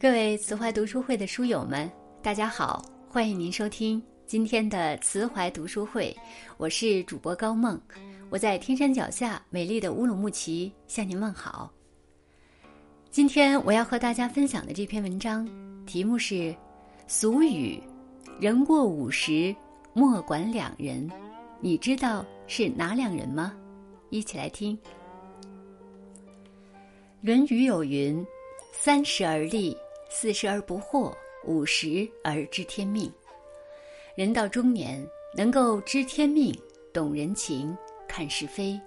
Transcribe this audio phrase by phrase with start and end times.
[0.00, 1.86] 各位慈怀读书会的书友们，
[2.22, 6.16] 大家好，欢迎您收听今天的慈怀读书会，
[6.56, 7.78] 我是主播高梦，
[8.30, 11.70] 我在天山脚下美丽的乌鲁木齐向您问好。
[13.10, 15.46] 今天我要和大家分享的这篇文章
[15.84, 16.56] 题目是
[17.06, 17.78] 俗语
[18.40, 19.54] ：“人过五十
[19.92, 21.06] 莫管两人”，
[21.60, 23.52] 你知道是哪两人吗？
[24.08, 24.74] 一起来听。
[27.20, 28.26] 《论语》有云
[28.72, 29.76] ：“三十而立。”
[30.10, 31.14] 四十而不惑，
[31.44, 33.10] 五十而知天命。
[34.16, 36.52] 人到中年，能够知天命、
[36.92, 37.74] 懂人情、
[38.08, 38.78] 看是非，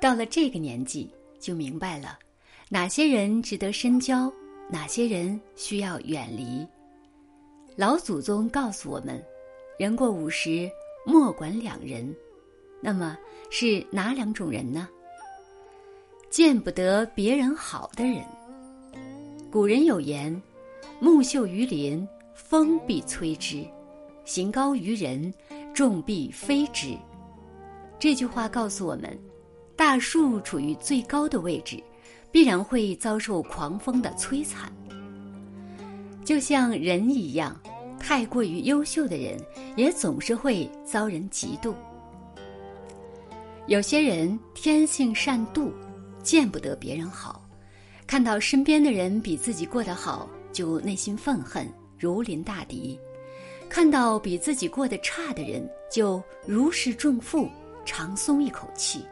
[0.00, 2.18] 到了这个年纪，就明白了
[2.68, 4.30] 哪些人值得深交，
[4.68, 6.66] 哪些人需要远离。
[7.76, 9.24] 老祖宗告诉我们：
[9.78, 10.68] 人过五十，
[11.06, 12.14] 莫管两人。
[12.80, 13.16] 那么
[13.48, 14.88] 是哪两种人呢？
[16.28, 18.24] 见不得别人好的人。
[19.52, 20.42] 古人有言
[20.98, 23.68] ：“木秀于林，风必摧之；
[24.24, 25.30] 行高于人，
[25.74, 26.96] 众必非之。”
[28.00, 29.14] 这句话告诉我们，
[29.76, 31.78] 大树处于最高的位置，
[32.30, 34.72] 必然会遭受狂风的摧残。
[36.24, 37.54] 就像人一样，
[38.00, 39.38] 太过于优秀的人，
[39.76, 41.74] 也总是会遭人嫉妒。
[43.66, 45.70] 有些人天性善妒，
[46.22, 47.41] 见不得别人好。
[48.12, 51.66] 看到身边的人比自己过得好，就内心愤恨，
[51.98, 52.94] 如临大敌；
[53.70, 57.48] 看到比自己过得差的人，就如释重负，
[57.86, 59.02] 长松一口气。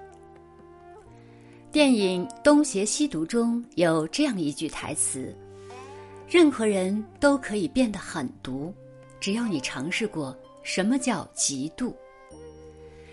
[1.72, 5.34] 电影《东邪西毒》中有这样一句台词
[6.28, 8.70] ：“任何人都可以变得狠毒，
[9.18, 11.90] 只要你尝试过什么叫嫉妒。”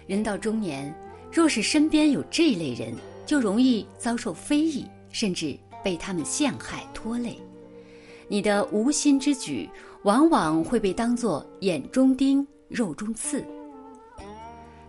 [0.06, 0.94] 人到中年，
[1.32, 2.94] 若是身边有这类人，
[3.26, 5.58] 就容易遭受非议，甚至。
[5.84, 7.40] 被他们陷害拖累，
[8.28, 9.70] 你的无心之举
[10.04, 13.44] 往往会被当作眼中钉、肉中刺。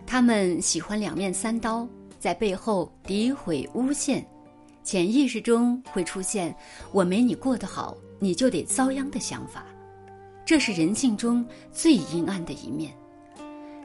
[0.05, 1.87] 他们喜欢两面三刀，
[2.19, 4.27] 在背后诋毁诬陷，
[4.83, 6.55] 潜意识中会出现
[6.91, 9.63] “我没你过得好，你就得遭殃”的想法。
[10.43, 12.91] 这是人性中最阴暗的一面，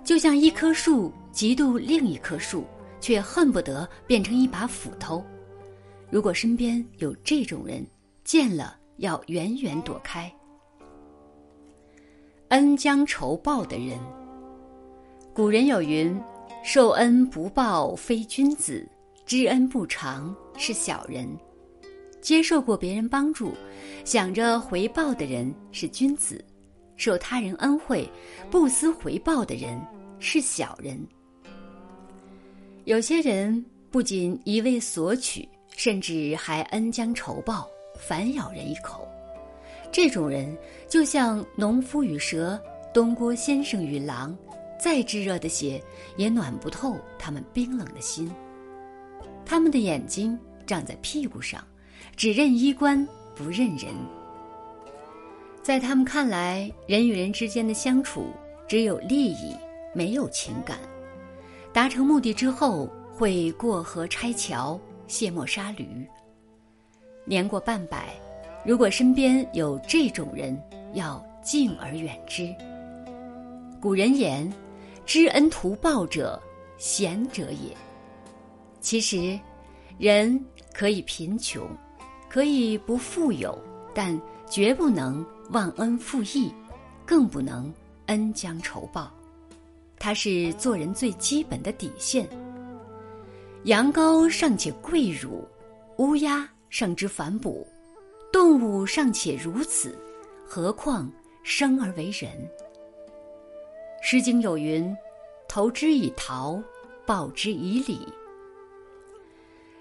[0.02, 2.64] 就像一棵树嫉妒另一棵树，
[3.00, 5.22] 却恨不得变成一把斧头。
[6.14, 7.84] 如果身边有这种人，
[8.22, 10.32] 见了要远远躲开。
[12.50, 13.98] 恩将仇报的人，
[15.34, 16.16] 古人有云
[16.62, 18.88] ：“受恩不报非君子，
[19.26, 21.28] 知恩不长是小人。”
[22.22, 23.52] 接受过别人帮助，
[24.04, 26.36] 想着回报的人是君子；
[26.94, 28.08] 受他人恩惠，
[28.52, 29.76] 不思回报的人
[30.20, 30.96] 是小人。
[32.84, 35.48] 有些人不仅一味索取。
[35.76, 37.68] 甚至还恩将仇报，
[37.98, 39.06] 反咬人一口。
[39.92, 40.56] 这种人
[40.88, 42.60] 就像农夫与蛇，
[42.92, 44.36] 东郭先生与狼，
[44.78, 45.80] 再炙热的血
[46.16, 48.30] 也暖不透他们冰冷的心。
[49.46, 51.62] 他们的眼睛长在屁股上，
[52.16, 53.06] 只认衣冠
[53.36, 53.92] 不认人。
[55.62, 58.26] 在他们看来，人与人之间的相处
[58.66, 59.54] 只有利益，
[59.94, 60.78] 没有情感。
[61.72, 64.80] 达成目的之后，会过河拆桥。
[65.06, 66.06] 卸磨杀驴。
[67.24, 68.14] 年过半百，
[68.64, 70.60] 如果身边有这种人，
[70.92, 72.54] 要敬而远之。
[73.80, 74.50] 古人言
[75.04, 76.40] ：“知恩图报者，
[76.78, 77.76] 贤者也。”
[78.80, 79.38] 其实，
[79.98, 81.66] 人可以贫穷，
[82.28, 83.58] 可以不富有，
[83.94, 84.20] 但
[84.50, 86.52] 绝不能忘恩负义，
[87.06, 87.72] 更不能
[88.06, 89.10] 恩将仇报。
[89.98, 92.28] 它是做人最基本的底线。
[93.64, 95.42] 羊羔尚且跪乳，
[95.96, 97.66] 乌鸦尚之反哺，
[98.30, 99.98] 动物尚且如此，
[100.44, 101.10] 何况
[101.42, 102.30] 生而为人？
[104.02, 104.94] 《诗经》有云
[105.48, 106.62] ：“投之以桃，
[107.06, 108.06] 报之以李。”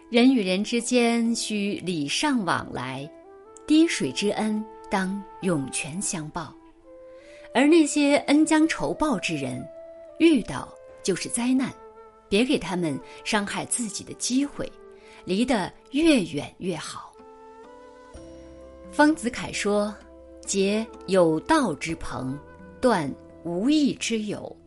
[0.10, 3.10] 人与人之间需礼尚往来，
[3.68, 6.56] 滴水之恩当涌泉相报。
[7.54, 9.62] 而那些恩将仇报之人，
[10.20, 11.70] 遇到就是灾难。
[12.34, 14.68] 别给他们伤害自己的机会，
[15.24, 17.14] 离得越远越好。
[18.92, 19.94] 方子恺说
[20.44, 22.36] ：“结有道之朋，
[22.82, 23.08] 断
[23.44, 24.58] 无义之友。”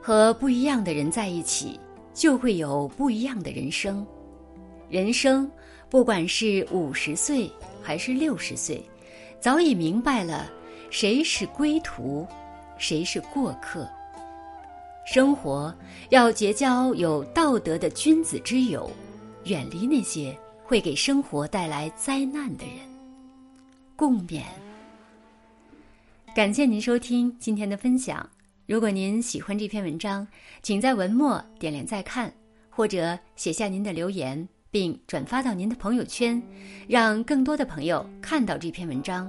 [0.00, 1.78] 和不一样的人在一起，
[2.14, 4.06] 就会有不一样的人生。
[4.88, 5.52] 人生
[5.90, 7.52] 不管是五十岁
[7.82, 8.82] 还是六十岁，
[9.38, 10.50] 早已明白了
[10.88, 12.26] 谁是归途，
[12.78, 13.86] 谁是过客。
[15.12, 15.74] 生活
[16.10, 18.88] 要结交有道德的君子之友，
[19.46, 22.76] 远离那些会给生活带来灾难的人。
[23.96, 24.44] 共勉。
[26.32, 28.24] 感谢您收听今天的分享。
[28.66, 30.24] 如果您喜欢这篇文章，
[30.62, 32.32] 请在文末点亮再看，
[32.68, 36.40] 或者写下您的留言，并转发到您的朋友圈，
[36.86, 39.28] 让更多的朋友看到这篇文章。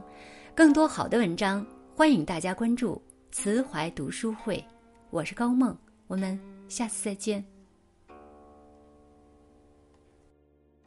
[0.53, 3.01] 更多好的文章，欢迎大家关注
[3.31, 4.63] 慈怀读书会。
[5.11, 5.77] 我是高梦，
[6.07, 7.43] 我们下次再见。